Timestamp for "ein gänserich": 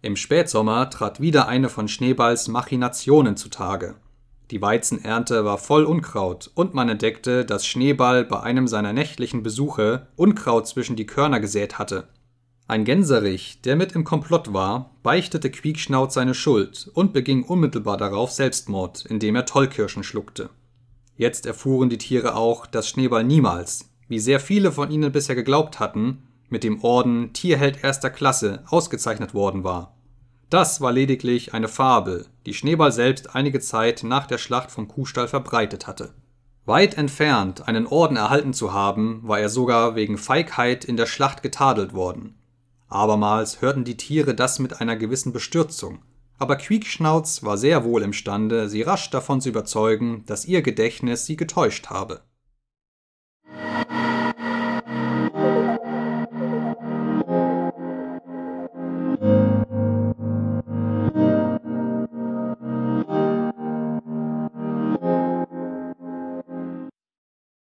12.68-13.60